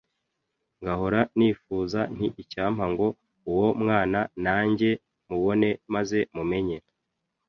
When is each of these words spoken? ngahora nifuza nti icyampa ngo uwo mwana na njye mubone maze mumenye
ngahora 0.81 1.21
nifuza 1.37 1.99
nti 2.15 2.27
icyampa 2.41 2.85
ngo 2.91 3.07
uwo 3.51 3.67
mwana 3.81 4.19
na 4.43 4.55
njye 4.69 4.91
mubone 5.29 5.69
maze 5.93 6.19
mumenye 6.35 6.77